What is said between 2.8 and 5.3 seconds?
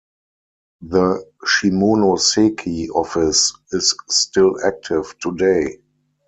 office is still active